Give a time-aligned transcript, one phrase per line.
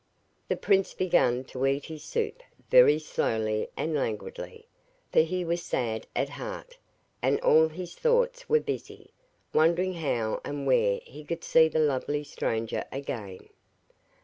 [0.47, 4.65] The prince began to eat his soup very slowly and languidly,
[5.11, 6.75] for he was sad at heart,
[7.21, 9.11] and all his thoughts were busy,
[9.53, 13.49] wondering how and where he could see the lovely stranger again.